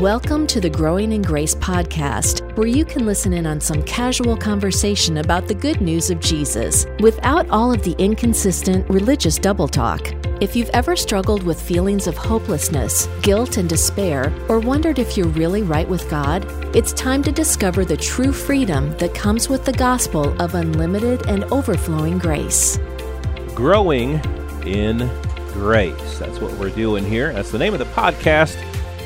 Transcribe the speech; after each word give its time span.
Welcome 0.00 0.46
to 0.46 0.62
the 0.62 0.70
Growing 0.70 1.12
in 1.12 1.20
Grace 1.20 1.54
podcast, 1.54 2.56
where 2.56 2.66
you 2.66 2.86
can 2.86 3.04
listen 3.04 3.34
in 3.34 3.44
on 3.44 3.60
some 3.60 3.82
casual 3.82 4.34
conversation 4.34 5.18
about 5.18 5.46
the 5.46 5.54
good 5.54 5.82
news 5.82 6.08
of 6.08 6.20
Jesus 6.20 6.86
without 7.00 7.46
all 7.50 7.70
of 7.70 7.82
the 7.82 7.94
inconsistent 7.98 8.88
religious 8.88 9.36
double 9.36 9.68
talk. 9.68 10.00
If 10.40 10.56
you've 10.56 10.70
ever 10.70 10.96
struggled 10.96 11.42
with 11.42 11.60
feelings 11.60 12.06
of 12.06 12.16
hopelessness, 12.16 13.10
guilt, 13.20 13.58
and 13.58 13.68
despair, 13.68 14.32
or 14.48 14.58
wondered 14.58 14.98
if 14.98 15.18
you're 15.18 15.28
really 15.28 15.60
right 15.60 15.86
with 15.86 16.08
God, 16.08 16.46
it's 16.74 16.94
time 16.94 17.22
to 17.24 17.30
discover 17.30 17.84
the 17.84 17.98
true 17.98 18.32
freedom 18.32 18.96
that 18.96 19.14
comes 19.14 19.50
with 19.50 19.66
the 19.66 19.74
gospel 19.74 20.34
of 20.40 20.54
unlimited 20.54 21.26
and 21.26 21.44
overflowing 21.52 22.16
grace. 22.16 22.78
Growing 23.54 24.12
in 24.64 25.10
Grace. 25.52 26.18
That's 26.18 26.38
what 26.38 26.54
we're 26.54 26.70
doing 26.70 27.04
here. 27.04 27.34
That's 27.34 27.50
the 27.50 27.58
name 27.58 27.74
of 27.74 27.80
the 27.80 27.84
podcast 27.86 28.56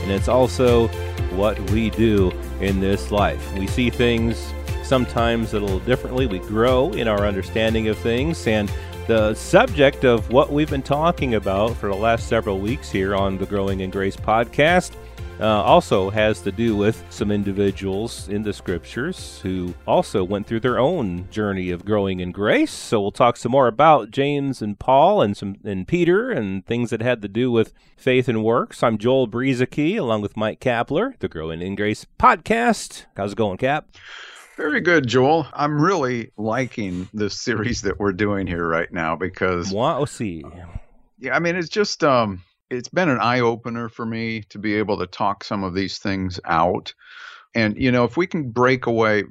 and 0.05 0.13
it's 0.13 0.29
also 0.29 0.89
what 1.35 1.59
we 1.71 1.91
do 1.91 2.31
in 2.61 2.79
this 2.81 3.11
life. 3.11 3.53
We 3.59 3.67
see 3.67 3.91
things 3.91 4.53
sometimes 4.83 5.55
a 5.55 5.61
little 5.61 5.81
differently. 5.81 6.27
We 6.27 6.41
grow 6.41 6.93
in 6.93 7.09
our 7.09 7.27
understanding 7.27 7.89
of 7.89 7.99
things, 7.99 8.47
and 8.47 8.71
the 9.09 9.35
subject 9.35 10.05
of 10.05 10.31
what 10.31 10.53
we've 10.53 10.71
been 10.71 10.83
talking 10.83 11.35
about 11.35 11.77
for 11.77 11.89
the 11.89 11.97
last 11.97 12.29
several 12.29 12.59
weeks 12.59 12.91
here 12.91 13.15
on 13.17 13.39
the 13.39 13.47
Growing 13.47 13.81
in 13.81 13.91
Grace 13.91 14.17
podcast 14.17 14.93
uh, 15.41 15.63
also 15.63 16.11
has 16.11 16.41
to 16.43 16.53
do 16.53 16.77
with 16.77 17.05
some 17.11 17.31
individuals 17.31 18.29
in 18.29 18.43
the 18.43 18.53
scriptures 18.53 19.41
who 19.41 19.75
also 19.87 20.23
went 20.23 20.47
through 20.47 20.61
their 20.61 20.79
own 20.79 21.29
journey 21.31 21.71
of 21.71 21.85
growing 21.85 22.21
in 22.21 22.33
grace. 22.33 22.73
So 22.73 23.01
we'll 23.01 23.13
talk 23.13 23.37
some 23.37 23.53
more 23.53 23.67
about 23.67 24.11
James 24.11 24.63
and 24.63 24.79
Paul 24.79 25.23
and 25.23 25.37
some 25.37 25.57
and 25.65 25.87
Peter 25.87 26.31
and 26.31 26.65
things 26.65 26.91
that 26.91 27.03
had 27.03 27.23
to 27.23 27.29
do 27.29 27.51
with 27.51 27.73
faith 27.97 28.29
and 28.29 28.45
works. 28.45 28.83
I'm 28.83 28.99
Joel 28.99 29.29
Brueseke 29.29 29.99
along 29.99 30.23
with 30.23 30.37
Mike 30.37 30.61
Kapler, 30.61 31.19
the 31.19 31.29
Growing 31.29 31.63
in 31.63 31.75
Grace 31.75 32.07
podcast. 32.19 33.07
How's 33.17 33.33
it 33.33 33.39
going, 33.39 33.59
Cap? 33.59 33.89
Very 34.57 34.81
good, 34.81 35.09
Joel. 35.09 35.49
I'm 35.53 35.83
really 35.83 36.31
liking 36.37 37.09
this 37.13 37.41
series 37.41 37.83
that 37.83 37.99
we're 37.99 38.13
doing 38.13 38.47
here 38.47 38.67
right 38.67 38.93
now 38.93 39.17
because. 39.17 39.73
Moi 39.73 39.99
aussi. 40.01 40.45
Yeah, 41.19 41.35
I 41.35 41.41
mean, 41.41 41.57
it's 41.57 41.69
just 41.69 42.05
um, 42.05 42.43
it's 42.77 42.89
been 42.89 43.09
an 43.09 43.21
eye 43.21 43.41
opener 43.41 43.89
for 43.89 44.05
me 44.05 44.43
to 44.51 44.59
be 44.59 44.75
able 44.75 44.99
to 44.99 45.07
talk 45.07 45.45
some 45.45 45.65
of 45.65 45.75
these 45.75 45.99
things 45.99 46.41
out. 46.45 46.95
And, 47.55 47.77
you 47.77 47.93
know, 47.93 48.05
if 48.05 48.17
we 48.17 48.27
can 48.27 48.51
break 48.51 48.87
away, 48.87 49.25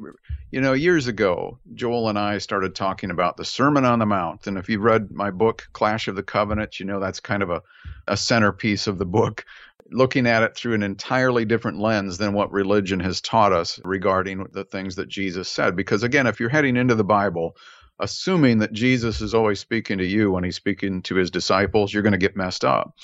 you 0.52 0.61
know, 0.61 0.73
years 0.73 1.08
ago, 1.08 1.59
Joel 1.73 2.09
and 2.09 2.17
I 2.17 2.38
started 2.38 2.73
talking 2.73 3.11
about 3.11 3.35
the 3.35 3.44
Sermon 3.44 3.83
on 3.83 4.00
the 4.00 4.05
Mount. 4.05 4.47
And 4.47 4.58
if 4.58 4.69
you've 4.69 4.83
read 4.83 5.11
my 5.11 5.30
book, 5.30 5.67
Clash 5.73 6.08
of 6.08 6.16
the 6.16 6.23
Covenants, 6.23 6.80
you 6.80 6.85
know 6.85 7.00
that's 7.00 7.19
kind 7.19 7.44
of 7.44 7.50
a, 7.50 7.61
a 8.08 8.16
centerpiece 8.16 8.88
of 8.88 8.97
the 8.97 9.05
book, 9.05 9.44
looking 9.91 10.25
at 10.25 10.41
it 10.41 10.55
through 10.55 10.73
an 10.73 10.83
entirely 10.83 11.44
different 11.44 11.80
lens 11.80 12.17
than 12.17 12.33
what 12.33 12.52
religion 12.52 13.02
has 13.02 13.19
taught 13.19 13.52
us 13.52 13.80
regarding 13.83 14.45
the 14.53 14.63
things 14.63 14.95
that 14.95 15.09
Jesus 15.09 15.50
said. 15.50 15.75
Because 15.75 16.03
again, 16.03 16.28
if 16.28 16.39
you're 16.39 16.50
heading 16.50 16.78
into 16.78 16.95
the 16.95 17.03
Bible, 17.03 17.57
assuming 18.00 18.59
that 18.59 18.73
Jesus 18.73 19.22
is 19.22 19.33
always 19.33 19.59
speaking 19.59 19.97
to 19.97 20.05
you 20.05 20.31
when 20.31 20.44
he's 20.44 20.55
speaking 20.55 21.02
to 21.03 21.16
his 21.16 21.30
disciples, 21.30 21.94
you're 21.94 22.03
going 22.03 22.11
to 22.11 22.17
get 22.17 22.38
messed 22.38 22.66
up. 22.66 22.95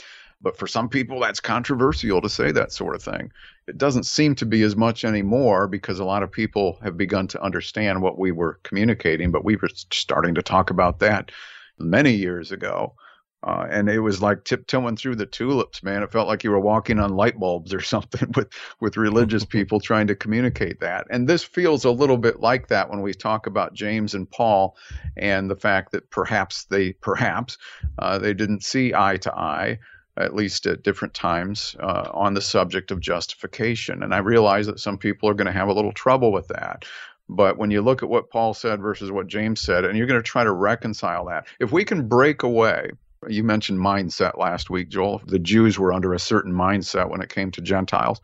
But 0.41 0.57
for 0.57 0.67
some 0.67 0.87
people, 0.87 1.19
that's 1.19 1.41
controversial 1.41 2.21
to 2.21 2.29
say 2.29 2.51
that 2.51 2.71
sort 2.71 2.95
of 2.95 3.03
thing. 3.03 3.31
It 3.67 3.77
doesn't 3.77 4.05
seem 4.05 4.35
to 4.35 4.45
be 4.45 4.63
as 4.63 4.75
much 4.75 5.03
anymore 5.03 5.67
because 5.67 5.99
a 5.99 6.05
lot 6.05 6.23
of 6.23 6.31
people 6.31 6.79
have 6.81 6.97
begun 6.97 7.27
to 7.27 7.41
understand 7.41 8.01
what 8.01 8.17
we 8.17 8.31
were 8.31 8.59
communicating, 8.63 9.31
but 9.31 9.43
we 9.43 9.57
were 9.57 9.69
starting 9.73 10.35
to 10.35 10.41
talk 10.41 10.69
about 10.69 10.99
that 10.99 11.31
many 11.77 12.13
years 12.13 12.51
ago. 12.51 12.95
Uh, 13.41 13.65
and 13.69 13.89
it 13.89 13.99
was 13.99 14.21
like 14.21 14.43
tiptoeing 14.43 14.97
through 14.97 15.15
the 15.15 15.25
tulips, 15.25 15.81
man. 15.81 16.03
It 16.03 16.11
felt 16.11 16.27
like 16.27 16.43
you 16.43 16.51
were 16.51 16.59
walking 16.59 16.99
on 16.99 17.15
light 17.15 17.39
bulbs 17.39 17.73
or 17.73 17.79
something 17.81 18.31
with, 18.35 18.49
with 18.79 18.97
religious 18.97 19.45
people 19.45 19.79
trying 19.79 20.07
to 20.07 20.15
communicate 20.15 20.79
that. 20.81 21.07
And 21.09 21.27
this 21.27 21.43
feels 21.43 21.85
a 21.85 21.91
little 21.91 22.17
bit 22.17 22.41
like 22.41 22.67
that 22.67 22.89
when 22.89 23.01
we 23.01 23.13
talk 23.13 23.47
about 23.47 23.73
James 23.73 24.13
and 24.13 24.29
Paul 24.29 24.75
and 25.15 25.49
the 25.49 25.55
fact 25.55 25.91
that 25.93 26.09
perhaps 26.09 26.65
they, 26.65 26.93
perhaps, 26.93 27.57
uh, 27.97 28.17
they 28.17 28.33
didn't 28.33 28.63
see 28.63 28.93
eye 28.93 29.17
to 29.17 29.33
eye 29.33 29.79
at 30.19 30.35
least 30.35 30.65
at 30.65 30.83
different 30.83 31.13
times, 31.13 31.75
uh, 31.79 32.09
on 32.13 32.33
the 32.33 32.41
subject 32.41 32.91
of 32.91 32.99
justification. 32.99 34.03
And 34.03 34.13
I 34.13 34.19
realize 34.19 34.67
that 34.67 34.79
some 34.79 34.97
people 34.97 35.29
are 35.29 35.33
going 35.33 35.47
to 35.47 35.51
have 35.51 35.69
a 35.69 35.73
little 35.73 35.93
trouble 35.93 36.31
with 36.31 36.49
that. 36.49 36.85
But 37.29 37.57
when 37.57 37.71
you 37.71 37.81
look 37.81 38.03
at 38.03 38.09
what 38.09 38.29
Paul 38.31 38.53
said 38.53 38.81
versus 38.81 39.11
what 39.11 39.27
James 39.27 39.61
said, 39.61 39.85
and 39.85 39.97
you're 39.97 40.07
going 40.07 40.21
to 40.21 40.27
try 40.27 40.43
to 40.43 40.51
reconcile 40.51 41.25
that, 41.25 41.47
if 41.59 41.71
we 41.71 41.85
can 41.85 42.07
break 42.07 42.43
away, 42.43 42.91
you 43.27 43.43
mentioned 43.43 43.79
mindset 43.79 44.37
last 44.37 44.69
week, 44.69 44.89
Joel. 44.89 45.21
The 45.25 45.39
Jews 45.39 45.77
were 45.77 45.93
under 45.93 46.13
a 46.13 46.19
certain 46.19 46.53
mindset 46.53 47.09
when 47.09 47.21
it 47.21 47.29
came 47.29 47.51
to 47.51 47.61
Gentiles. 47.61 48.21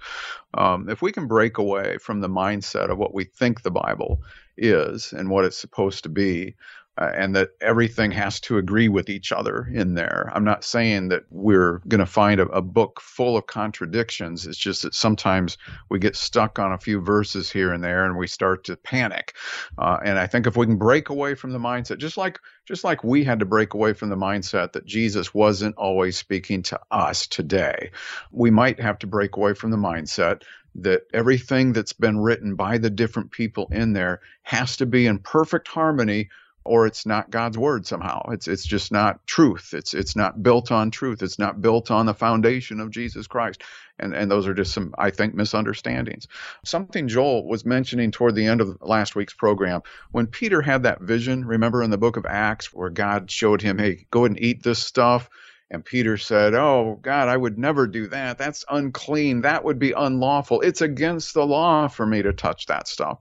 Um, 0.53 0.89
if 0.89 1.01
we 1.01 1.12
can 1.12 1.27
break 1.27 1.57
away 1.57 1.97
from 1.97 2.22
the 2.22 2.29
mindset 2.29 2.89
of 2.89 2.97
what 2.97 3.13
we 3.13 3.25
think 3.25 3.62
the 3.62 3.72
Bible 3.72 4.22
is 4.57 5.12
and 5.12 5.29
what 5.29 5.45
it's 5.45 5.57
supposed 5.57 6.03
to 6.03 6.09
be, 6.09 6.56
uh, 6.97 7.11
and 7.13 7.35
that 7.35 7.50
everything 7.59 8.09
has 8.11 8.39
to 8.39 8.57
agree 8.57 8.88
with 8.88 9.09
each 9.09 9.31
other 9.31 9.69
in 9.73 9.95
there. 9.95 10.31
I'm 10.33 10.45
not 10.45 10.63
saying 10.63 11.09
that 11.09 11.23
we're 11.29 11.79
going 11.88 12.00
to 12.00 12.06
find 12.06 12.39
a, 12.39 12.47
a, 12.47 12.61
book 12.61 13.01
full 13.01 13.35
of 13.35 13.47
contradictions. 13.47 14.47
It's 14.47 14.57
just 14.57 14.83
that 14.83 14.95
sometimes 14.95 15.57
we 15.89 16.00
get 16.00 16.16
stuck 16.16 16.57
on 16.57 16.72
a 16.72 16.78
few 16.78 17.01
verses 17.01 17.51
here 17.51 17.73
and 17.73 17.83
there, 17.83 18.06
and 18.06 18.17
we 18.17 18.28
start 18.28 18.63
to 18.66 18.78
panic. 18.78 19.33
Uh, 19.78 19.97
and 20.06 20.17
I 20.17 20.28
think 20.28 20.47
if 20.47 20.56
we 20.56 20.66
can 20.66 20.78
break 20.78 21.09
away 21.09 21.35
from 21.35 21.51
the 21.51 21.59
mindset, 21.59 21.97
just 21.97 22.17
like 22.17 22.39
just 22.66 22.83
like 22.83 23.03
we 23.03 23.23
had 23.23 23.39
to 23.39 23.45
break 23.45 23.73
away 23.73 23.94
from 23.94 24.09
the 24.09 24.16
mindset 24.16 24.72
that 24.72 24.85
Jesus 24.85 25.33
wasn't 25.33 25.75
always 25.75 26.17
speaking 26.17 26.63
to 26.63 26.79
us 26.91 27.27
today, 27.27 27.91
we 28.31 28.50
might 28.50 28.79
have 28.79 28.97
to 29.00 29.07
break 29.07 29.35
away 29.35 29.53
from 29.53 29.72
the 29.72 29.77
mindset 29.77 30.44
that 30.75 31.03
everything 31.13 31.73
that's 31.73 31.94
been 31.94 32.19
written 32.19 32.56
by 32.56 32.77
the 32.77 32.89
different 32.89 33.31
people 33.31 33.67
in 33.72 33.94
there 33.94 34.22
has 34.44 34.77
to 34.77 34.85
be 34.85 35.07
in 35.07 35.19
perfect 35.19 35.67
harmony 35.67 36.29
or 36.65 36.87
it's 36.87 37.05
not 37.05 37.29
God's 37.29 37.57
word 37.57 37.85
somehow. 37.85 38.29
It's 38.31 38.47
it's 38.47 38.65
just 38.65 38.91
not 38.91 39.25
truth. 39.27 39.73
It's 39.73 39.93
it's 39.93 40.15
not 40.15 40.41
built 40.41 40.71
on 40.71 40.91
truth. 40.91 41.21
It's 41.21 41.39
not 41.39 41.61
built 41.61 41.91
on 41.91 42.05
the 42.05 42.13
foundation 42.13 42.79
of 42.79 42.91
Jesus 42.91 43.27
Christ. 43.27 43.63
And 43.99 44.13
and 44.13 44.29
those 44.29 44.47
are 44.47 44.53
just 44.53 44.73
some 44.73 44.93
I 44.97 45.11
think 45.11 45.35
misunderstandings. 45.35 46.27
Something 46.65 47.07
Joel 47.07 47.47
was 47.47 47.65
mentioning 47.65 48.11
toward 48.11 48.35
the 48.35 48.47
end 48.47 48.61
of 48.61 48.77
last 48.81 49.15
week's 49.15 49.33
program 49.33 49.81
when 50.11 50.27
Peter 50.27 50.61
had 50.61 50.83
that 50.83 51.01
vision, 51.01 51.45
remember 51.45 51.83
in 51.83 51.91
the 51.91 51.97
book 51.97 52.17
of 52.17 52.25
Acts 52.25 52.73
where 52.73 52.89
God 52.89 53.29
showed 53.31 53.61
him, 53.61 53.77
"Hey, 53.77 54.07
go 54.11 54.25
and 54.25 54.39
eat 54.39 54.63
this 54.63 54.79
stuff." 54.79 55.29
And 55.71 55.83
Peter 55.83 56.17
said, 56.17 56.53
Oh, 56.53 56.99
God, 57.01 57.27
I 57.27 57.35
would 57.35 57.57
never 57.57 57.87
do 57.87 58.07
that. 58.07 58.37
That's 58.37 58.63
unclean. 58.69 59.41
That 59.41 59.63
would 59.63 59.79
be 59.79 59.93
unlawful. 59.93 60.61
It's 60.61 60.81
against 60.81 61.33
the 61.33 61.45
law 61.45 61.87
for 61.87 62.05
me 62.05 62.21
to 62.21 62.33
touch 62.33 62.67
that 62.67 62.87
stuff. 62.87 63.17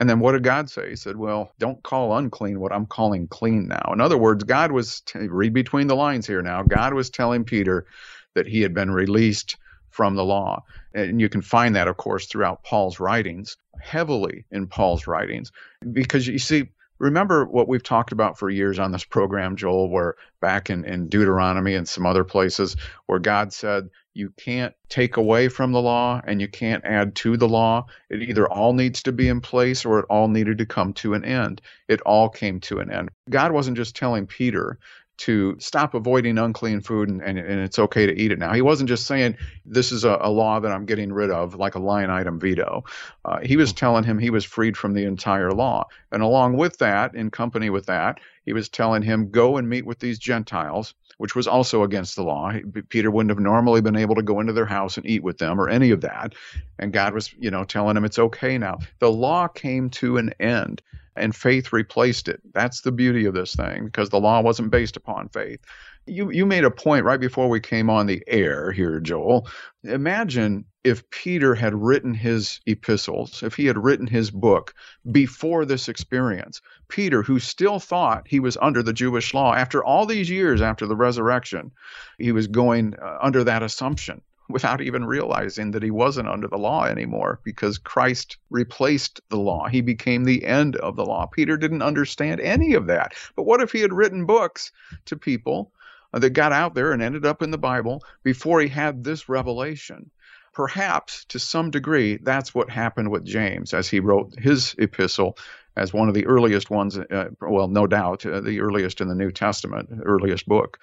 And 0.00 0.10
then 0.10 0.20
what 0.20 0.32
did 0.32 0.42
God 0.44 0.68
say? 0.68 0.90
He 0.90 0.96
said, 0.96 1.16
Well, 1.16 1.52
don't 1.58 1.82
call 1.82 2.16
unclean 2.16 2.60
what 2.60 2.72
I'm 2.72 2.86
calling 2.86 3.28
clean 3.28 3.68
now. 3.68 3.90
In 3.92 4.00
other 4.00 4.18
words, 4.18 4.44
God 4.44 4.72
was, 4.72 5.00
t- 5.02 5.20
read 5.28 5.54
between 5.54 5.86
the 5.86 5.96
lines 5.96 6.26
here 6.26 6.42
now, 6.42 6.62
God 6.62 6.94
was 6.94 7.10
telling 7.10 7.44
Peter 7.44 7.86
that 8.34 8.46
he 8.46 8.60
had 8.62 8.74
been 8.74 8.90
released 8.90 9.56
from 9.90 10.16
the 10.16 10.24
law. 10.24 10.62
And 10.94 11.20
you 11.20 11.28
can 11.28 11.42
find 11.42 11.76
that, 11.76 11.88
of 11.88 11.96
course, 11.96 12.26
throughout 12.26 12.64
Paul's 12.64 13.00
writings, 13.00 13.56
heavily 13.80 14.44
in 14.50 14.66
Paul's 14.66 15.06
writings. 15.06 15.52
Because 15.92 16.26
you 16.26 16.38
see, 16.38 16.70
remember 16.98 17.44
what 17.44 17.68
we've 17.68 17.82
talked 17.82 18.12
about 18.12 18.38
for 18.38 18.50
years 18.50 18.78
on 18.78 18.92
this 18.92 19.04
program, 19.04 19.56
Joel, 19.56 19.90
where 19.90 20.14
back 20.40 20.70
in, 20.70 20.84
in 20.84 21.08
Deuteronomy 21.08 21.74
and 21.74 21.88
some 21.88 22.06
other 22.06 22.24
places 22.24 22.76
where 23.06 23.18
God 23.18 23.52
said, 23.52 23.88
you 24.14 24.30
can't 24.36 24.74
take 24.88 25.16
away 25.16 25.48
from 25.48 25.72
the 25.72 25.82
law 25.82 26.20
and 26.24 26.40
you 26.40 26.46
can't 26.46 26.84
add 26.84 27.16
to 27.16 27.36
the 27.36 27.48
law. 27.48 27.84
It 28.10 28.22
either 28.22 28.48
all 28.48 28.72
needs 28.72 29.02
to 29.02 29.12
be 29.12 29.28
in 29.28 29.40
place 29.40 29.84
or 29.84 29.98
it 29.98 30.06
all 30.08 30.28
needed 30.28 30.58
to 30.58 30.66
come 30.66 30.92
to 30.94 31.14
an 31.14 31.24
end. 31.24 31.60
It 31.88 32.00
all 32.02 32.28
came 32.28 32.60
to 32.60 32.78
an 32.78 32.92
end. 32.92 33.10
God 33.28 33.50
wasn't 33.50 33.76
just 33.76 33.96
telling 33.96 34.26
Peter 34.26 34.78
to 35.16 35.56
stop 35.60 35.94
avoiding 35.94 36.38
unclean 36.38 36.80
food 36.80 37.08
and, 37.08 37.22
and, 37.22 37.38
and, 37.38 37.60
it's 37.60 37.78
okay 37.78 38.04
to 38.04 38.20
eat 38.20 38.32
it 38.32 38.38
now. 38.38 38.52
He 38.52 38.62
wasn't 38.62 38.88
just 38.88 39.06
saying, 39.06 39.36
this 39.64 39.92
is 39.92 40.04
a, 40.04 40.18
a 40.20 40.30
law 40.30 40.58
that 40.58 40.72
I'm 40.72 40.86
getting 40.86 41.12
rid 41.12 41.30
of, 41.30 41.54
like 41.54 41.76
a 41.76 41.78
line 41.78 42.10
item 42.10 42.40
veto. 42.40 42.84
Uh, 43.24 43.38
he 43.40 43.56
was 43.56 43.72
telling 43.72 44.04
him 44.04 44.18
he 44.18 44.30
was 44.30 44.44
freed 44.44 44.76
from 44.76 44.92
the 44.92 45.04
entire 45.04 45.52
law. 45.52 45.86
And 46.10 46.22
along 46.22 46.56
with 46.56 46.78
that, 46.78 47.14
in 47.14 47.30
company 47.30 47.70
with 47.70 47.86
that, 47.86 48.18
he 48.44 48.52
was 48.52 48.68
telling 48.68 49.02
him, 49.02 49.30
go 49.30 49.56
and 49.56 49.68
meet 49.68 49.86
with 49.86 50.00
these 50.00 50.18
Gentiles, 50.18 50.94
which 51.18 51.36
was 51.36 51.46
also 51.46 51.84
against 51.84 52.16
the 52.16 52.24
law. 52.24 52.52
Peter 52.88 53.10
wouldn't 53.10 53.30
have 53.30 53.38
normally 53.38 53.80
been 53.80 53.96
able 53.96 54.16
to 54.16 54.22
go 54.22 54.40
into 54.40 54.52
their 54.52 54.66
house 54.66 54.96
and 54.96 55.06
eat 55.06 55.22
with 55.22 55.38
them 55.38 55.60
or 55.60 55.68
any 55.68 55.90
of 55.90 56.00
that. 56.00 56.34
And 56.78 56.92
God 56.92 57.14
was, 57.14 57.32
you 57.38 57.50
know, 57.50 57.64
telling 57.64 57.96
him 57.96 58.04
it's 58.04 58.18
okay 58.18 58.58
now. 58.58 58.78
The 58.98 59.12
law 59.12 59.46
came 59.46 59.90
to 59.90 60.16
an 60.16 60.34
end 60.40 60.82
and 61.16 61.34
faith 61.34 61.72
replaced 61.72 62.28
it. 62.28 62.40
That's 62.52 62.80
the 62.80 62.92
beauty 62.92 63.24
of 63.26 63.34
this 63.34 63.54
thing 63.54 63.84
because 63.86 64.10
the 64.10 64.20
law 64.20 64.40
wasn't 64.40 64.70
based 64.70 64.96
upon 64.96 65.28
faith. 65.28 65.60
You 66.06 66.30
you 66.30 66.44
made 66.44 66.64
a 66.64 66.70
point 66.70 67.04
right 67.04 67.20
before 67.20 67.48
we 67.48 67.60
came 67.60 67.88
on 67.88 68.06
the 68.06 68.22
air 68.26 68.72
here, 68.72 69.00
Joel. 69.00 69.48
Imagine 69.84 70.66
if 70.82 71.08
Peter 71.08 71.54
had 71.54 71.74
written 71.74 72.12
his 72.12 72.60
epistles, 72.66 73.42
if 73.42 73.54
he 73.54 73.64
had 73.64 73.82
written 73.82 74.06
his 74.06 74.30
book 74.30 74.74
before 75.10 75.64
this 75.64 75.88
experience. 75.88 76.60
Peter, 76.88 77.22
who 77.22 77.38
still 77.38 77.80
thought 77.80 78.28
he 78.28 78.38
was 78.38 78.58
under 78.60 78.82
the 78.82 78.92
Jewish 78.92 79.32
law 79.32 79.54
after 79.54 79.82
all 79.82 80.04
these 80.04 80.28
years 80.28 80.60
after 80.60 80.86
the 80.86 80.96
resurrection, 80.96 81.72
he 82.18 82.32
was 82.32 82.46
going 82.48 82.94
uh, 83.00 83.18
under 83.22 83.42
that 83.44 83.62
assumption. 83.62 84.20
Without 84.48 84.80
even 84.80 85.04
realizing 85.04 85.70
that 85.70 85.82
he 85.82 85.90
wasn't 85.90 86.28
under 86.28 86.48
the 86.48 86.58
law 86.58 86.84
anymore 86.84 87.40
because 87.44 87.78
Christ 87.78 88.36
replaced 88.50 89.20
the 89.30 89.38
law. 89.38 89.68
He 89.68 89.80
became 89.80 90.24
the 90.24 90.44
end 90.44 90.76
of 90.76 90.96
the 90.96 91.04
law. 91.04 91.26
Peter 91.26 91.56
didn't 91.56 91.82
understand 91.82 92.40
any 92.40 92.74
of 92.74 92.86
that. 92.86 93.14
But 93.36 93.44
what 93.44 93.62
if 93.62 93.72
he 93.72 93.80
had 93.80 93.92
written 93.92 94.26
books 94.26 94.70
to 95.06 95.16
people 95.16 95.72
that 96.12 96.30
got 96.30 96.52
out 96.52 96.74
there 96.74 96.92
and 96.92 97.02
ended 97.02 97.24
up 97.24 97.42
in 97.42 97.50
the 97.50 97.58
Bible 97.58 98.02
before 98.22 98.60
he 98.60 98.68
had 98.68 99.02
this 99.02 99.28
revelation? 99.28 100.10
Perhaps 100.52 101.24
to 101.26 101.38
some 101.38 101.70
degree, 101.70 102.18
that's 102.18 102.54
what 102.54 102.70
happened 102.70 103.10
with 103.10 103.24
James 103.24 103.74
as 103.74 103.88
he 103.88 103.98
wrote 103.98 104.38
his 104.38 104.74
epistle 104.78 105.36
as 105.76 105.92
one 105.92 106.08
of 106.08 106.14
the 106.14 106.26
earliest 106.26 106.70
ones, 106.70 106.96
uh, 106.96 107.30
well, 107.40 107.66
no 107.66 107.86
doubt, 107.86 108.24
uh, 108.24 108.40
the 108.40 108.60
earliest 108.60 109.00
in 109.00 109.08
the 109.08 109.14
New 109.14 109.32
Testament, 109.32 109.88
earliest 110.04 110.46
book, 110.46 110.78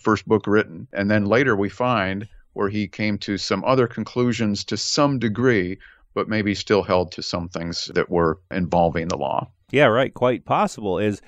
first 0.00 0.26
book 0.26 0.46
written. 0.46 0.88
And 0.92 1.10
then 1.10 1.26
later 1.26 1.54
we 1.54 1.68
find 1.68 2.28
where 2.52 2.68
he 2.68 2.88
came 2.88 3.18
to 3.18 3.38
some 3.38 3.64
other 3.64 3.86
conclusions 3.86 4.64
to 4.64 4.76
some 4.76 5.18
degree, 5.18 5.78
but 6.14 6.28
maybe 6.28 6.54
still 6.54 6.82
held 6.82 7.12
to 7.12 7.22
some 7.22 7.48
things 7.48 7.90
that 7.94 8.10
were 8.10 8.38
involving 8.50 9.08
the 9.08 9.16
law. 9.16 9.50
Yeah, 9.70 9.86
right. 9.86 10.12
Quite 10.12 10.44
possible. 10.44 10.98
Is 10.98 11.22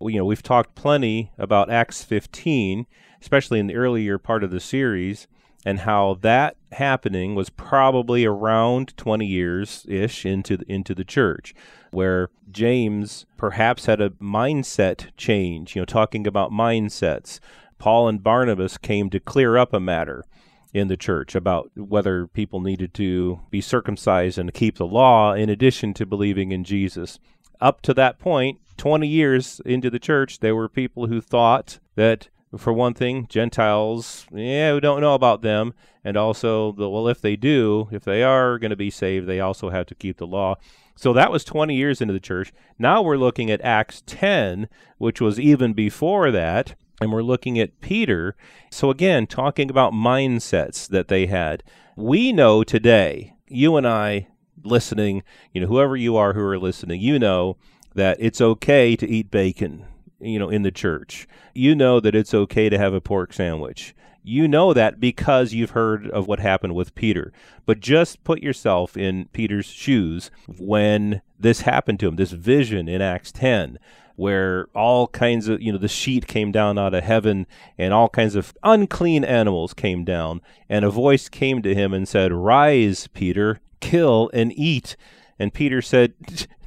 you 0.00 0.18
know 0.18 0.24
we've 0.24 0.42
talked 0.42 0.74
plenty 0.74 1.30
about 1.38 1.70
Acts 1.70 2.02
15, 2.02 2.86
especially 3.20 3.58
in 3.58 3.66
the 3.66 3.76
earlier 3.76 4.18
part 4.18 4.42
of 4.42 4.50
the 4.50 4.60
series, 4.60 5.26
and 5.66 5.80
how 5.80 6.14
that 6.22 6.56
happening 6.72 7.34
was 7.34 7.50
probably 7.50 8.24
around 8.24 8.96
20 8.96 9.26
years 9.26 9.84
ish 9.88 10.24
into 10.24 10.56
the, 10.56 10.72
into 10.72 10.94
the 10.94 11.04
church 11.04 11.54
where 11.90 12.30
James 12.50 13.26
perhaps 13.36 13.86
had 13.86 14.00
a 14.00 14.10
mindset 14.10 15.08
change, 15.16 15.74
you 15.74 15.82
know, 15.82 15.86
talking 15.86 16.26
about 16.26 16.52
mindsets. 16.52 17.40
Paul 17.78 18.08
and 18.08 18.22
Barnabas 18.22 18.78
came 18.78 19.10
to 19.10 19.20
clear 19.20 19.56
up 19.56 19.72
a 19.72 19.80
matter 19.80 20.24
in 20.72 20.88
the 20.88 20.96
church 20.96 21.34
about 21.34 21.70
whether 21.76 22.26
people 22.26 22.60
needed 22.60 22.94
to 22.94 23.40
be 23.50 23.60
circumcised 23.60 24.38
and 24.38 24.54
keep 24.54 24.76
the 24.76 24.86
law 24.86 25.32
in 25.32 25.48
addition 25.48 25.92
to 25.94 26.06
believing 26.06 26.52
in 26.52 26.64
Jesus. 26.64 27.18
Up 27.60 27.82
to 27.82 27.94
that 27.94 28.18
point, 28.18 28.58
20 28.76 29.06
years 29.06 29.60
into 29.66 29.90
the 29.90 29.98
church, 29.98 30.38
there 30.38 30.56
were 30.56 30.68
people 30.68 31.06
who 31.06 31.20
thought 31.20 31.78
that, 31.96 32.28
for 32.56 32.72
one 32.72 32.94
thing, 32.94 33.26
Gentiles, 33.28 34.26
yeah, 34.32 34.72
we 34.72 34.80
don't 34.80 35.02
know 35.02 35.14
about 35.14 35.42
them. 35.42 35.74
And 36.02 36.16
also, 36.16 36.72
the, 36.72 36.88
well, 36.88 37.08
if 37.08 37.20
they 37.20 37.36
do, 37.36 37.88
if 37.90 38.04
they 38.04 38.22
are 38.22 38.58
going 38.58 38.70
to 38.70 38.76
be 38.76 38.90
saved, 38.90 39.26
they 39.26 39.40
also 39.40 39.68
have 39.68 39.86
to 39.86 39.94
keep 39.94 40.16
the 40.16 40.26
law. 40.26 40.56
So 40.96 41.12
that 41.12 41.30
was 41.30 41.44
20 41.44 41.74
years 41.74 42.00
into 42.00 42.14
the 42.14 42.20
church. 42.20 42.52
Now 42.78 43.02
we're 43.02 43.16
looking 43.16 43.50
at 43.50 43.60
Acts 43.62 44.02
10, 44.06 44.68
which 44.98 45.20
was 45.20 45.38
even 45.38 45.72
before 45.72 46.30
that, 46.30 46.74
and 47.00 47.12
we're 47.12 47.22
looking 47.22 47.58
at 47.58 47.80
Peter. 47.80 48.36
So 48.70 48.90
again, 48.90 49.26
talking 49.26 49.70
about 49.70 49.92
mindsets 49.92 50.86
that 50.88 51.08
they 51.08 51.26
had. 51.26 51.62
We 51.96 52.32
know 52.32 52.62
today, 52.62 53.34
you 53.48 53.76
and 53.76 53.86
I 53.86 54.28
listening, 54.62 55.22
you 55.52 55.62
know, 55.62 55.66
whoever 55.66 55.96
you 55.96 56.16
are 56.16 56.34
who 56.34 56.42
are 56.42 56.58
listening, 56.58 57.00
you 57.00 57.18
know 57.18 57.56
that 57.94 58.18
it's 58.20 58.40
okay 58.40 58.96
to 58.96 59.08
eat 59.08 59.30
bacon, 59.30 59.86
you 60.20 60.38
know, 60.38 60.50
in 60.50 60.62
the 60.62 60.70
church. 60.70 61.26
You 61.54 61.74
know 61.74 62.00
that 62.00 62.14
it's 62.14 62.34
okay 62.34 62.68
to 62.68 62.78
have 62.78 62.92
a 62.92 63.00
pork 63.00 63.32
sandwich. 63.32 63.94
You 64.22 64.46
know 64.46 64.74
that 64.74 65.00
because 65.00 65.54
you've 65.54 65.70
heard 65.70 66.06
of 66.10 66.28
what 66.28 66.40
happened 66.40 66.74
with 66.74 66.94
Peter. 66.94 67.32
But 67.64 67.80
just 67.80 68.22
put 68.22 68.42
yourself 68.42 68.94
in 68.94 69.28
Peter's 69.32 69.66
shoes 69.66 70.30
when 70.58 71.22
this 71.38 71.62
happened 71.62 71.98
to 72.00 72.08
him, 72.08 72.16
this 72.16 72.32
vision 72.32 72.86
in 72.86 73.00
Acts 73.00 73.32
10 73.32 73.78
where 74.20 74.66
all 74.74 75.08
kinds 75.08 75.48
of, 75.48 75.62
you 75.62 75.72
know, 75.72 75.78
the 75.78 75.88
sheet 75.88 76.26
came 76.26 76.52
down 76.52 76.76
out 76.76 76.92
of 76.92 77.02
heaven 77.02 77.46
and 77.78 77.94
all 77.94 78.06
kinds 78.06 78.34
of 78.34 78.52
unclean 78.62 79.24
animals 79.24 79.72
came 79.72 80.04
down. 80.04 80.42
And 80.68 80.84
a 80.84 80.90
voice 80.90 81.30
came 81.30 81.62
to 81.62 81.74
him 81.74 81.94
and 81.94 82.06
said, 82.06 82.30
Rise, 82.30 83.06
Peter, 83.06 83.60
kill 83.80 84.30
and 84.34 84.52
eat. 84.54 84.94
And 85.38 85.54
Peter 85.54 85.80
said, 85.80 86.12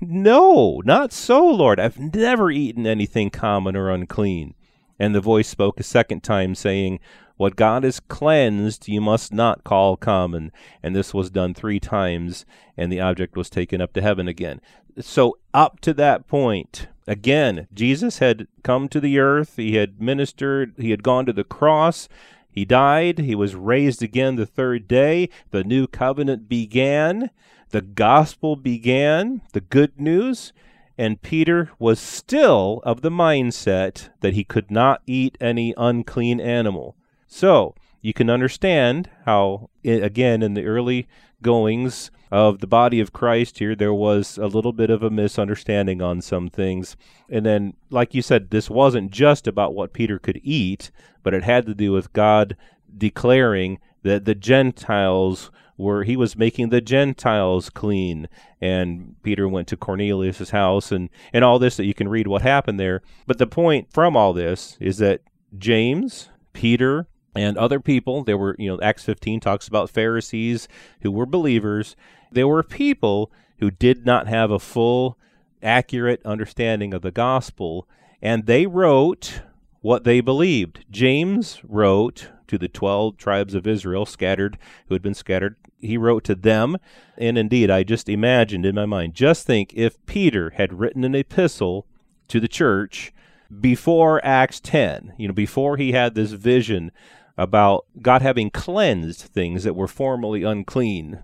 No, 0.01 0.81
not 0.83 1.13
so, 1.13 1.45
Lord. 1.45 1.79
I've 1.79 1.99
never 1.99 2.49
eaten 2.49 2.87
anything 2.87 3.29
common 3.29 3.75
or 3.75 3.91
unclean. 3.91 4.55
And 4.97 5.13
the 5.13 5.21
voice 5.21 5.47
spoke 5.47 5.79
a 5.79 5.83
second 5.83 6.23
time, 6.23 6.55
saying, 6.55 6.99
what 7.37 7.55
God 7.55 7.83
has 7.83 7.99
cleansed, 7.99 8.87
you 8.87 9.01
must 9.01 9.33
not 9.33 9.63
call 9.63 9.97
common. 9.97 10.51
And 10.81 10.95
this 10.95 11.13
was 11.13 11.29
done 11.29 11.53
three 11.53 11.79
times, 11.79 12.45
and 12.77 12.91
the 12.91 12.99
object 13.01 13.35
was 13.35 13.49
taken 13.49 13.81
up 13.81 13.93
to 13.93 14.01
heaven 14.01 14.27
again. 14.27 14.61
So, 14.99 15.37
up 15.53 15.79
to 15.81 15.93
that 15.95 16.27
point, 16.27 16.87
again, 17.07 17.67
Jesus 17.73 18.19
had 18.19 18.47
come 18.63 18.87
to 18.89 18.99
the 18.99 19.17
earth, 19.17 19.55
he 19.55 19.75
had 19.75 20.01
ministered, 20.01 20.73
he 20.77 20.91
had 20.91 21.03
gone 21.03 21.25
to 21.25 21.33
the 21.33 21.43
cross. 21.43 22.07
He 22.53 22.65
died. 22.65 23.17
He 23.17 23.33
was 23.33 23.55
raised 23.55 24.03
again 24.03 24.35
the 24.35 24.45
third 24.45 24.87
day. 24.87 25.29
The 25.49 25.63
new 25.63 25.87
covenant 25.87 26.47
began. 26.47 27.31
The 27.71 27.81
gospel 27.81 28.55
began. 28.55 29.41
The 29.53 29.61
good 29.61 29.99
news. 29.99 30.53
And 30.95 31.23
Peter 31.23 31.71
was 31.79 31.99
still 31.99 32.79
of 32.83 33.01
the 33.01 33.09
mindset 33.09 34.09
that 34.19 34.35
he 34.35 34.43
could 34.43 34.69
not 34.69 35.01
eat 35.07 35.35
any 35.41 35.73
unclean 35.77 36.39
animal. 36.39 36.95
So 37.33 37.73
you 37.99 38.13
can 38.13 38.29
understand 38.29 39.09
how, 39.25 39.71
again, 39.83 40.43
in 40.43 40.53
the 40.53 40.65
early 40.65 41.07
goings 41.41 42.11
of 42.31 42.59
the 42.59 42.67
body 42.67 42.99
of 42.99 43.11
Christ 43.11 43.57
here, 43.57 43.75
there 43.75 43.93
was 43.93 44.37
a 44.37 44.45
little 44.45 44.71
bit 44.71 44.91
of 44.91 45.01
a 45.01 45.09
misunderstanding 45.09 45.99
on 45.99 46.21
some 46.21 46.47
things. 46.47 46.95
And 47.31 47.43
then, 47.43 47.73
like 47.89 48.13
you 48.13 48.21
said, 48.21 48.51
this 48.51 48.69
wasn't 48.69 49.09
just 49.09 49.47
about 49.47 49.73
what 49.73 49.93
Peter 49.93 50.19
could 50.19 50.41
eat, 50.43 50.91
but 51.23 51.33
it 51.33 51.43
had 51.43 51.65
to 51.65 51.73
do 51.73 51.91
with 51.91 52.13
God 52.13 52.55
declaring 52.95 53.79
that 54.03 54.25
the 54.25 54.35
Gentiles 54.35 55.49
were 55.75 56.03
he 56.03 56.15
was 56.15 56.37
making 56.37 56.69
the 56.69 56.81
Gentiles 56.81 57.71
clean. 57.71 58.29
And 58.61 59.15
Peter 59.23 59.49
went 59.49 59.67
to 59.69 59.75
Cornelius's 59.75 60.51
house 60.51 60.91
and, 60.91 61.09
and 61.33 61.43
all 61.43 61.57
this 61.57 61.77
that 61.77 61.85
you 61.85 61.95
can 61.95 62.09
read 62.09 62.27
what 62.27 62.43
happened 62.43 62.79
there. 62.79 63.01
But 63.25 63.39
the 63.39 63.47
point 63.47 63.91
from 63.91 64.15
all 64.15 64.33
this 64.33 64.77
is 64.79 64.99
that 64.99 65.21
James, 65.57 66.29
Peter, 66.53 67.07
and 67.35 67.57
other 67.57 67.79
people. 67.79 68.23
There 68.23 68.37
were, 68.37 68.55
you 68.59 68.69
know, 68.69 68.81
Acts 68.81 69.03
15 69.03 69.39
talks 69.39 69.67
about 69.67 69.89
Pharisees 69.89 70.67
who 71.01 71.11
were 71.11 71.25
believers. 71.25 71.95
There 72.31 72.47
were 72.47 72.63
people 72.63 73.31
who 73.59 73.71
did 73.71 74.05
not 74.05 74.27
have 74.27 74.51
a 74.51 74.59
full, 74.59 75.17
accurate 75.61 76.21
understanding 76.25 76.93
of 76.93 77.01
the 77.01 77.11
gospel, 77.11 77.87
and 78.21 78.45
they 78.45 78.65
wrote 78.65 79.41
what 79.81 80.03
they 80.03 80.21
believed. 80.21 80.85
James 80.89 81.61
wrote 81.63 82.29
to 82.47 82.57
the 82.57 82.67
12 82.67 83.17
tribes 83.17 83.53
of 83.53 83.67
Israel 83.67 84.05
scattered, 84.05 84.57
who 84.87 84.95
had 84.95 85.01
been 85.01 85.13
scattered. 85.13 85.55
He 85.79 85.97
wrote 85.97 86.23
to 86.25 86.35
them, 86.35 86.77
and 87.17 87.37
indeed, 87.37 87.69
I 87.69 87.83
just 87.83 88.07
imagined 88.07 88.65
in 88.65 88.75
my 88.75 88.85
mind, 88.85 89.13
just 89.13 89.45
think 89.45 89.73
if 89.73 90.03
Peter 90.05 90.51
had 90.51 90.79
written 90.79 91.03
an 91.03 91.15
epistle 91.15 91.85
to 92.29 92.39
the 92.39 92.47
church 92.47 93.13
before 93.59 94.23
Acts 94.25 94.59
10, 94.59 95.13
you 95.17 95.27
know, 95.27 95.33
before 95.33 95.77
he 95.77 95.91
had 95.91 96.15
this 96.15 96.31
vision 96.31 96.91
about 97.37 97.85
God 98.01 98.21
having 98.21 98.49
cleansed 98.49 99.21
things 99.21 99.63
that 99.63 99.75
were 99.75 99.87
formerly 99.87 100.43
unclean, 100.43 101.23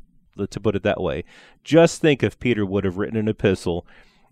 to 0.49 0.59
put 0.59 0.75
it 0.75 0.83
that 0.83 1.01
way. 1.01 1.23
Just 1.63 2.01
think 2.01 2.23
if 2.23 2.39
Peter 2.39 2.65
would 2.65 2.85
have 2.85 2.97
written 2.97 3.17
an 3.17 3.27
epistle, 3.27 3.85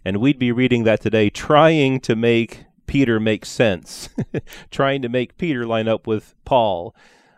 and 0.05 0.17
we'd 0.17 0.39
be 0.39 0.51
reading 0.51 0.84
that 0.86 1.01
today, 1.01 1.29
trying 1.29 2.00
to 2.01 2.15
make 2.15 2.65
Peter 2.86 3.19
make 3.19 3.46
sense, 3.46 4.10
trying 4.72 5.01
to 5.01 5.10
make 5.10 5.38
Peter 5.38 5.65
line 5.65 5.88
up 5.88 6.07
with 6.07 6.34
Paul 6.46 6.96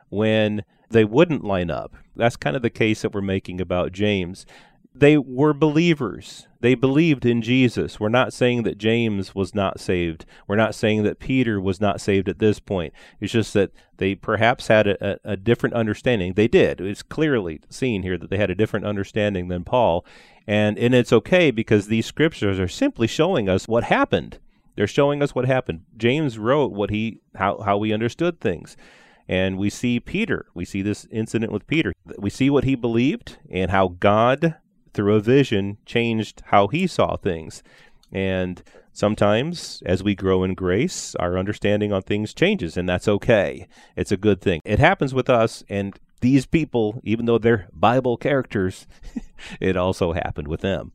when 0.09 0.63
they 0.89 1.03
wouldn't 1.03 1.43
line 1.43 1.71
up. 1.71 1.95
That's 2.15 2.35
kind 2.35 2.55
of 2.55 2.61
the 2.61 2.69
case 2.69 3.01
that 3.01 3.13
we're 3.13 3.21
making 3.21 3.59
about 3.59 3.91
James 3.91 4.45
they 4.93 5.17
were 5.17 5.53
believers. 5.53 6.47
They 6.61 6.75
believed 6.75 7.25
in 7.25 7.41
Jesus. 7.41 7.99
We're 7.99 8.09
not 8.09 8.33
saying 8.33 8.63
that 8.63 8.77
James 8.77 9.33
was 9.33 9.55
not 9.55 9.79
saved. 9.79 10.25
We're 10.47 10.55
not 10.55 10.75
saying 10.75 11.03
that 11.03 11.19
Peter 11.19 11.61
was 11.61 11.79
not 11.79 12.01
saved 12.01 12.27
at 12.27 12.39
this 12.39 12.59
point. 12.59 12.93
It's 13.21 13.31
just 13.31 13.53
that 13.53 13.71
they 13.97 14.15
perhaps 14.15 14.67
had 14.67 14.87
a, 14.87 15.19
a, 15.23 15.37
different 15.37 15.75
understanding. 15.75 16.33
They 16.33 16.47
did. 16.47 16.81
It's 16.81 17.03
clearly 17.03 17.61
seen 17.69 18.03
here 18.03 18.17
that 18.17 18.29
they 18.29 18.37
had 18.37 18.49
a 18.49 18.55
different 18.55 18.85
understanding 18.85 19.47
than 19.47 19.63
Paul. 19.63 20.05
And, 20.47 20.77
and 20.77 20.93
it's 20.93 21.13
okay 21.13 21.51
because 21.51 21.87
these 21.87 22.05
scriptures 22.05 22.59
are 22.59 22.67
simply 22.67 23.07
showing 23.07 23.47
us 23.47 23.67
what 23.67 23.85
happened. 23.85 24.39
They're 24.75 24.87
showing 24.87 25.21
us 25.21 25.35
what 25.35 25.45
happened. 25.45 25.81
James 25.97 26.37
wrote 26.39 26.71
what 26.71 26.89
he 26.89 27.19
how, 27.35 27.59
how 27.59 27.77
we 27.77 27.93
understood 27.93 28.41
things. 28.41 28.75
And 29.27 29.57
we 29.57 29.69
see 29.69 29.99
Peter. 29.99 30.47
We 30.55 30.65
see 30.65 30.81
this 30.81 31.05
incident 31.11 31.51
with 31.51 31.67
Peter. 31.67 31.93
We 32.17 32.31
see 32.31 32.49
what 32.49 32.63
he 32.63 32.75
believed 32.75 33.37
and 33.51 33.69
how 33.69 33.89
God 33.99 34.55
through 34.99 35.15
a 35.15 35.21
vision, 35.21 35.77
changed 35.85 36.43
how 36.47 36.67
he 36.67 36.85
saw 36.85 37.15
things. 37.15 37.63
And 38.11 38.61
sometimes, 38.91 39.81
as 39.85 40.03
we 40.03 40.13
grow 40.13 40.43
in 40.43 40.55
grace, 40.55 41.15
our 41.15 41.37
understanding 41.37 41.93
on 41.93 42.01
things 42.01 42.33
changes, 42.33 42.75
and 42.75 42.89
that's 42.89 43.07
okay. 43.07 43.65
It's 43.95 44.11
a 44.11 44.17
good 44.17 44.41
thing. 44.41 44.59
It 44.65 44.79
happens 44.79 45.13
with 45.13 45.29
us, 45.29 45.63
and 45.69 45.97
these 46.19 46.45
people, 46.45 46.99
even 47.05 47.27
though 47.27 47.37
they're 47.37 47.69
Bible 47.71 48.17
characters, 48.17 48.87
it 49.61 49.77
also 49.77 50.11
happened 50.11 50.49
with 50.49 50.59
them. 50.59 50.91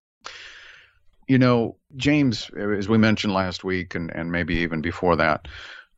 You 1.26 1.38
know, 1.38 1.78
James, 1.96 2.50
as 2.50 2.90
we 2.90 2.98
mentioned 2.98 3.32
last 3.32 3.64
week, 3.64 3.94
and, 3.94 4.14
and 4.14 4.30
maybe 4.30 4.56
even 4.56 4.82
before 4.82 5.16
that, 5.16 5.48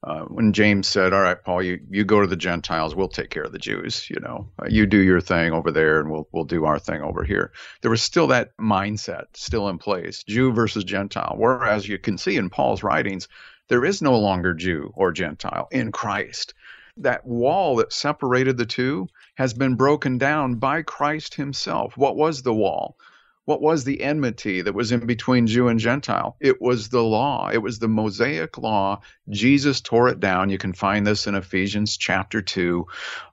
uh, 0.02 0.22
when 0.22 0.52
James 0.52 0.86
said, 0.86 1.12
"All 1.12 1.22
right, 1.22 1.42
Paul, 1.42 1.62
you, 1.62 1.80
you 1.90 2.04
go 2.04 2.20
to 2.20 2.26
the 2.26 2.36
Gentiles, 2.36 2.94
we'll 2.94 3.08
take 3.08 3.30
care 3.30 3.42
of 3.42 3.52
the 3.52 3.58
Jews. 3.58 4.08
You 4.10 4.20
know, 4.20 4.48
uh, 4.60 4.66
you 4.68 4.86
do 4.86 4.98
your 4.98 5.20
thing 5.20 5.52
over 5.52 5.70
there, 5.70 6.00
and 6.00 6.10
we'll 6.10 6.28
we'll 6.32 6.44
do 6.44 6.64
our 6.64 6.78
thing 6.78 7.02
over 7.02 7.24
here." 7.24 7.52
There 7.80 7.90
was 7.90 8.02
still 8.02 8.26
that 8.28 8.56
mindset 8.56 9.24
still 9.34 9.68
in 9.68 9.78
place, 9.78 10.22
Jew 10.24 10.52
versus 10.52 10.84
Gentile. 10.84 11.34
Whereas 11.36 11.88
you 11.88 11.98
can 11.98 12.18
see 12.18 12.36
in 12.36 12.50
Paul's 12.50 12.82
writings, 12.82 13.28
there 13.68 13.84
is 13.84 14.02
no 14.02 14.18
longer 14.18 14.54
Jew 14.54 14.92
or 14.94 15.12
Gentile 15.12 15.68
in 15.70 15.92
Christ. 15.92 16.54
That 16.98 17.26
wall 17.26 17.76
that 17.76 17.92
separated 17.92 18.56
the 18.56 18.66
two 18.66 19.08
has 19.36 19.54
been 19.54 19.74
broken 19.74 20.18
down 20.18 20.54
by 20.56 20.82
Christ 20.82 21.34
Himself. 21.34 21.96
What 21.96 22.16
was 22.16 22.42
the 22.42 22.54
wall? 22.54 22.96
What 23.46 23.62
was 23.62 23.84
the 23.84 24.02
enmity 24.02 24.60
that 24.60 24.74
was 24.74 24.90
in 24.92 25.06
between 25.06 25.46
Jew 25.46 25.68
and 25.68 25.78
Gentile? 25.78 26.36
It 26.40 26.60
was 26.60 26.88
the 26.88 27.02
law. 27.02 27.48
It 27.52 27.62
was 27.62 27.78
the 27.78 27.88
Mosaic 27.88 28.58
law. 28.58 29.00
Jesus 29.30 29.80
tore 29.80 30.08
it 30.08 30.20
down. 30.20 30.50
You 30.50 30.58
can 30.58 30.72
find 30.72 31.06
this 31.06 31.28
in 31.28 31.36
Ephesians 31.36 31.96
chapter 31.96 32.42
2. 32.42 32.84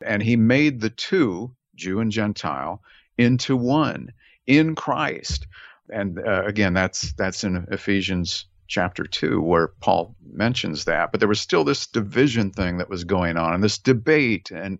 And 0.05 0.21
he 0.21 0.35
made 0.35 0.79
the 0.79 0.91
two, 0.91 1.55
Jew 1.75 1.99
and 1.99 2.11
Gentile, 2.11 2.81
into 3.17 3.57
one 3.57 4.13
in 4.45 4.75
Christ. 4.75 5.47
And 5.91 6.19
uh, 6.19 6.43
again, 6.45 6.73
that's 6.73 7.13
that's 7.13 7.43
in 7.43 7.65
Ephesians 7.71 8.45
chapter 8.67 9.03
2 9.03 9.41
where 9.41 9.69
Paul 9.81 10.15
mentions 10.31 10.85
that. 10.85 11.11
But 11.11 11.21
there 11.21 11.29
was 11.29 11.41
still 11.41 11.63
this 11.63 11.87
division 11.87 12.51
thing 12.51 12.77
that 12.77 12.89
was 12.89 13.03
going 13.03 13.37
on 13.37 13.53
and 13.53 13.63
this 13.63 13.79
debate 13.79 14.51
and 14.51 14.77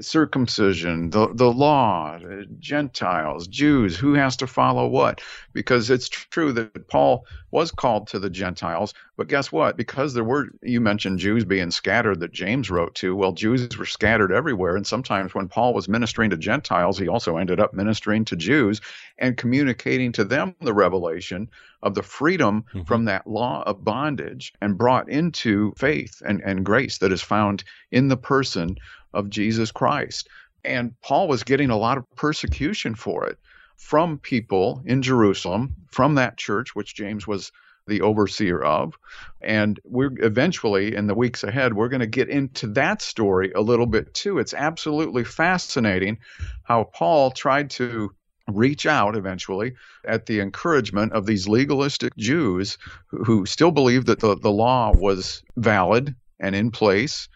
circumcision, 0.00 1.10
the, 1.10 1.28
the 1.34 1.50
law, 1.50 2.18
Gentiles, 2.58 3.46
Jews, 3.46 3.96
who 3.96 4.14
has 4.14 4.36
to 4.36 4.46
follow 4.46 4.88
what? 4.88 5.20
Because 5.52 5.90
it's 5.90 6.08
true 6.08 6.52
that 6.52 6.88
Paul 6.88 7.26
was 7.50 7.70
called 7.70 8.08
to 8.08 8.18
the 8.18 8.30
Gentiles, 8.30 8.92
but 9.16 9.28
guess 9.28 9.50
what? 9.50 9.76
Because 9.76 10.12
there 10.12 10.24
were, 10.24 10.48
you 10.62 10.80
mentioned 10.80 11.18
Jews 11.18 11.44
being 11.44 11.70
scattered 11.70 12.20
that 12.20 12.32
James 12.32 12.70
wrote 12.70 12.94
to. 12.96 13.16
Well, 13.16 13.32
Jews 13.32 13.76
were 13.78 13.86
scattered 13.86 14.32
everywhere. 14.32 14.76
And 14.76 14.86
sometimes 14.86 15.34
when 15.34 15.48
Paul 15.48 15.72
was 15.72 15.88
ministering 15.88 16.30
to 16.30 16.36
Gentiles, 16.36 16.98
he 16.98 17.08
also 17.08 17.36
ended 17.38 17.58
up 17.58 17.72
ministering 17.72 18.24
to 18.26 18.36
Jews 18.36 18.80
and 19.18 19.36
communicating 19.36 20.12
to 20.12 20.24
them 20.24 20.54
the 20.60 20.74
revelation 20.74 21.48
of 21.82 21.94
the 21.94 22.02
freedom 22.02 22.64
mm-hmm. 22.68 22.82
from 22.82 23.04
that 23.06 23.26
law 23.26 23.62
of 23.64 23.84
bondage 23.84 24.52
and 24.60 24.76
brought 24.76 25.08
into 25.08 25.72
faith 25.78 26.20
and, 26.26 26.42
and 26.42 26.64
grace 26.64 26.98
that 26.98 27.12
is 27.12 27.22
found 27.22 27.64
in 27.90 28.08
the 28.08 28.16
person 28.16 28.76
of 29.16 29.30
Jesus 29.30 29.72
Christ. 29.72 30.28
And 30.64 31.00
Paul 31.00 31.28
was 31.28 31.42
getting 31.42 31.70
a 31.70 31.76
lot 31.76 31.98
of 31.98 32.04
persecution 32.16 32.94
for 32.94 33.26
it 33.26 33.38
from 33.76 34.18
people 34.18 34.82
in 34.84 35.02
Jerusalem, 35.02 35.74
from 35.90 36.16
that 36.16 36.36
church, 36.36 36.74
which 36.74 36.94
James 36.94 37.26
was 37.26 37.52
the 37.86 38.00
overseer 38.00 38.60
of. 38.60 38.98
And 39.40 39.78
we're 39.84 40.10
eventually, 40.18 40.94
in 40.94 41.06
the 41.06 41.14
weeks 41.14 41.44
ahead, 41.44 41.72
we're 41.72 41.88
going 41.88 42.00
to 42.00 42.06
get 42.06 42.28
into 42.28 42.66
that 42.68 43.00
story 43.00 43.52
a 43.54 43.60
little 43.60 43.86
bit 43.86 44.12
too. 44.12 44.38
It's 44.38 44.54
absolutely 44.54 45.24
fascinating 45.24 46.18
how 46.64 46.84
Paul 46.84 47.30
tried 47.30 47.70
to 47.70 48.12
reach 48.48 48.86
out 48.86 49.16
eventually 49.16 49.74
at 50.04 50.26
the 50.26 50.40
encouragement 50.40 51.12
of 51.12 51.26
these 51.26 51.48
legalistic 51.48 52.16
Jews 52.16 52.78
who, 53.08 53.46
still 53.46 53.72
believed 53.72 54.06
that 54.06 54.20
the, 54.20 54.36
the 54.36 54.50
law 54.50 54.92
was 54.92 55.42
valid 55.56 56.14
and 56.40 56.54
in 56.54 56.70
place. 56.70 57.28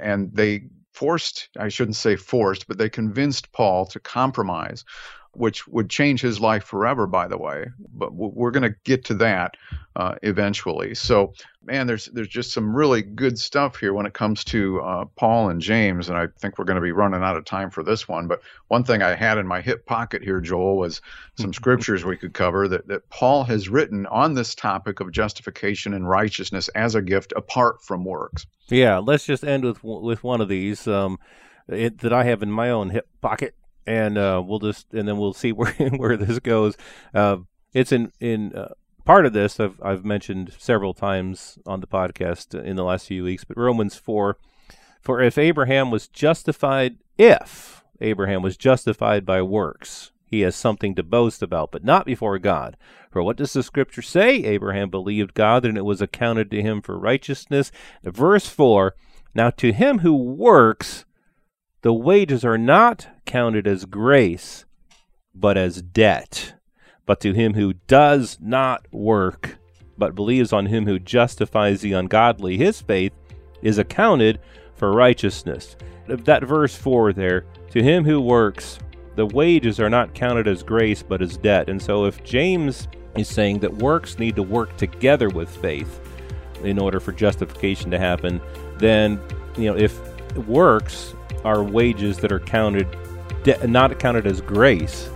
And 0.00 0.30
they 0.34 0.64
forced, 1.00 1.48
I 1.58 1.70
shouldn't 1.70 1.96
say 1.96 2.14
forced, 2.16 2.68
but 2.68 2.76
they 2.76 2.90
convinced 2.90 3.52
Paul 3.52 3.86
to 3.86 4.00
compromise, 4.00 4.84
which 5.32 5.66
would 5.68 5.88
change 5.88 6.20
his 6.20 6.40
life 6.40 6.64
forever, 6.64 7.06
by 7.06 7.28
the 7.28 7.38
way. 7.38 7.66
But 7.92 8.14
we're 8.14 8.50
going 8.50 8.70
to 8.70 8.76
get 8.84 9.04
to 9.06 9.14
that 9.14 9.56
uh, 9.96 10.16
eventually. 10.22 10.94
So, 10.94 11.34
man, 11.64 11.86
there's 11.86 12.06
there's 12.06 12.28
just 12.28 12.52
some 12.52 12.74
really 12.74 13.02
good 13.02 13.38
stuff 13.38 13.76
here 13.76 13.92
when 13.94 14.06
it 14.06 14.12
comes 14.12 14.44
to 14.44 14.80
uh, 14.80 15.04
Paul 15.16 15.50
and 15.50 15.60
James, 15.60 16.08
and 16.08 16.18
I 16.18 16.26
think 16.38 16.58
we're 16.58 16.64
going 16.64 16.76
to 16.76 16.82
be 16.82 16.92
running 16.92 17.22
out 17.22 17.36
of 17.36 17.44
time 17.44 17.70
for 17.70 17.82
this 17.82 18.08
one. 18.08 18.26
But 18.26 18.40
one 18.68 18.82
thing 18.82 19.02
I 19.02 19.14
had 19.14 19.38
in 19.38 19.46
my 19.46 19.60
hip 19.60 19.86
pocket 19.86 20.22
here, 20.22 20.40
Joel, 20.40 20.76
was 20.76 21.00
some 21.38 21.52
scriptures 21.52 22.04
we 22.04 22.16
could 22.16 22.34
cover 22.34 22.66
that 22.68 22.88
that 22.88 23.08
Paul 23.10 23.44
has 23.44 23.68
written 23.68 24.06
on 24.06 24.34
this 24.34 24.54
topic 24.54 25.00
of 25.00 25.12
justification 25.12 25.94
and 25.94 26.08
righteousness 26.08 26.68
as 26.68 26.94
a 26.94 27.02
gift 27.02 27.32
apart 27.36 27.82
from 27.82 28.04
works. 28.04 28.46
Yeah, 28.68 28.98
let's 28.98 29.26
just 29.26 29.44
end 29.44 29.64
with 29.64 29.82
with 29.84 30.24
one 30.24 30.40
of 30.40 30.48
these 30.48 30.88
um, 30.88 31.18
it, 31.68 31.98
that 31.98 32.12
I 32.12 32.24
have 32.24 32.42
in 32.42 32.50
my 32.50 32.70
own 32.70 32.90
hip 32.90 33.08
pocket, 33.20 33.54
and 33.90 34.16
uh, 34.16 34.40
we'll 34.46 34.60
just 34.60 34.94
and 34.94 35.08
then 35.08 35.18
we'll 35.18 35.32
see 35.32 35.52
where 35.52 35.72
where 35.72 36.16
this 36.16 36.38
goes. 36.38 36.76
Uh, 37.12 37.38
it's 37.72 37.92
in 37.92 38.12
in 38.20 38.54
uh, 38.54 38.74
part 39.04 39.26
of 39.26 39.32
this 39.32 39.58
I've 39.58 39.80
I've 39.82 40.04
mentioned 40.04 40.54
several 40.58 40.94
times 40.94 41.58
on 41.66 41.80
the 41.80 41.86
podcast 41.86 42.54
in 42.54 42.76
the 42.76 42.84
last 42.84 43.08
few 43.08 43.24
weeks, 43.24 43.44
but 43.44 43.56
Romans 43.56 43.96
four, 43.96 44.38
for 45.00 45.20
if 45.20 45.36
Abraham 45.36 45.90
was 45.90 46.06
justified, 46.06 46.98
if 47.18 47.84
Abraham 48.00 48.42
was 48.42 48.56
justified 48.56 49.26
by 49.26 49.42
works, 49.42 50.12
he 50.24 50.42
has 50.42 50.54
something 50.54 50.94
to 50.94 51.02
boast 51.02 51.42
about, 51.42 51.72
but 51.72 51.84
not 51.84 52.06
before 52.06 52.38
God. 52.38 52.76
For 53.10 53.22
what 53.24 53.36
does 53.36 53.52
the 53.52 53.64
scripture 53.64 54.02
say? 54.02 54.36
Abraham 54.44 54.88
believed 54.88 55.34
God, 55.34 55.64
and 55.64 55.76
it 55.76 55.84
was 55.84 56.00
accounted 56.00 56.50
to 56.52 56.62
him 56.62 56.80
for 56.80 56.96
righteousness. 56.96 57.72
Verse 58.04 58.46
4 58.46 58.94
Now 59.34 59.50
to 59.50 59.72
him 59.72 59.98
who 59.98 60.14
works, 60.14 61.04
the 61.82 61.92
wages 61.94 62.44
are 62.44 62.58
not 62.58 63.08
counted 63.24 63.66
as 63.66 63.84
grace, 63.86 64.64
but 65.34 65.56
as 65.56 65.80
debt. 65.80 66.54
But 67.06 67.20
to 67.20 67.32
him 67.32 67.54
who 67.54 67.72
does 67.72 68.38
not 68.40 68.86
work, 68.92 69.58
but 69.96 70.14
believes 70.14 70.52
on 70.52 70.66
him 70.66 70.86
who 70.86 70.98
justifies 70.98 71.80
the 71.80 71.92
ungodly, 71.92 72.58
his 72.58 72.80
faith 72.80 73.12
is 73.62 73.78
accounted 73.78 74.40
for 74.74 74.92
righteousness. 74.92 75.76
That 76.06 76.44
verse 76.44 76.74
4 76.74 77.12
there, 77.12 77.46
to 77.70 77.82
him 77.82 78.04
who 78.04 78.20
works, 78.20 78.78
the 79.16 79.26
wages 79.26 79.80
are 79.80 79.90
not 79.90 80.14
counted 80.14 80.46
as 80.48 80.62
grace 80.62 81.02
but 81.02 81.22
as 81.22 81.36
debt. 81.36 81.68
And 81.68 81.80
so 81.80 82.04
if 82.04 82.22
James 82.24 82.88
is 83.16 83.28
saying 83.28 83.58
that 83.60 83.74
works 83.74 84.18
need 84.18 84.36
to 84.36 84.42
work 84.42 84.76
together 84.76 85.28
with 85.28 85.48
faith 85.48 86.00
in 86.62 86.78
order 86.78 87.00
for 87.00 87.12
justification 87.12 87.90
to 87.90 87.98
happen, 87.98 88.40
then 88.78 89.20
you 89.56 89.64
know 89.64 89.76
if 89.76 89.98
works 90.46 91.14
are 91.44 91.62
wages 91.62 92.18
that 92.18 92.32
are 92.32 92.40
counted 92.40 92.86
de- 93.42 93.66
not 93.66 93.98
counted 93.98 94.26
as 94.26 94.40
grace 94.40 95.08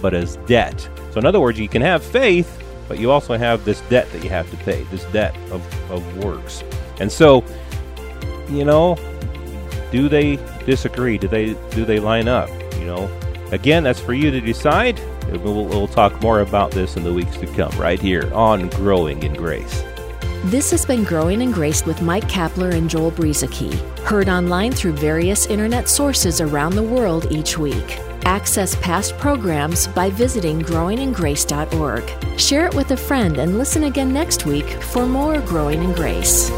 but 0.00 0.14
as 0.14 0.36
debt. 0.46 0.88
So 1.12 1.18
in 1.18 1.26
other 1.26 1.40
words, 1.40 1.60
you 1.60 1.68
can 1.68 1.82
have 1.82 2.02
faith, 2.02 2.62
but 2.88 2.98
you 2.98 3.10
also 3.10 3.36
have 3.36 3.64
this 3.64 3.80
debt 3.82 4.10
that 4.12 4.24
you 4.24 4.30
have 4.30 4.50
to 4.50 4.56
pay, 4.58 4.82
this 4.84 5.04
debt 5.06 5.36
of, 5.52 5.90
of 5.90 6.24
works. 6.24 6.64
And 6.98 7.10
so, 7.10 7.44
you 8.48 8.64
know, 8.64 8.96
do 9.92 10.08
they 10.08 10.36
disagree? 10.66 11.18
Do 11.18 11.28
they 11.28 11.54
do 11.70 11.84
they 11.84 12.00
line 12.00 12.26
up? 12.26 12.48
You 12.74 12.86
know, 12.86 13.22
Again, 13.52 13.84
that's 13.84 14.00
for 14.00 14.14
you 14.14 14.30
to 14.30 14.40
decide. 14.40 14.98
We'll, 15.28 15.66
we'll 15.66 15.86
talk 15.86 16.20
more 16.22 16.40
about 16.40 16.70
this 16.70 16.96
in 16.96 17.04
the 17.04 17.12
weeks 17.12 17.36
to 17.36 17.46
come, 17.48 17.70
right 17.78 18.00
here 18.00 18.32
on 18.32 18.70
Growing 18.70 19.22
in 19.22 19.34
Grace. 19.34 19.84
This 20.46 20.72
has 20.72 20.84
been 20.84 21.04
Growing 21.04 21.40
in 21.40 21.52
Grace 21.52 21.86
with 21.86 22.02
Mike 22.02 22.28
Kapler 22.28 22.74
and 22.74 22.90
Joel 22.90 23.12
Brueseke, 23.12 23.78
heard 24.00 24.28
online 24.28 24.72
through 24.72 24.94
various 24.94 25.46
internet 25.46 25.88
sources 25.88 26.40
around 26.40 26.74
the 26.74 26.82
world 26.82 27.30
each 27.30 27.56
week. 27.56 28.00
Access 28.24 28.74
past 28.76 29.16
programs 29.18 29.86
by 29.86 30.10
visiting 30.10 30.60
growingingrace.org. 30.60 32.40
Share 32.40 32.66
it 32.66 32.74
with 32.74 32.90
a 32.90 32.96
friend 32.96 33.38
and 33.38 33.56
listen 33.56 33.84
again 33.84 34.12
next 34.12 34.44
week 34.44 34.68
for 34.82 35.06
more 35.06 35.40
Growing 35.42 35.80
in 35.84 35.92
Grace. 35.92 36.50